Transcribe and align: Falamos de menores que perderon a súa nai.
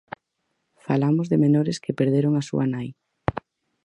Falamos 0.85 1.29
de 1.31 1.41
menores 1.43 1.77
que 1.83 1.97
perderon 1.99 2.33
a 2.35 2.43
súa 2.49 2.65
nai. 2.73 2.87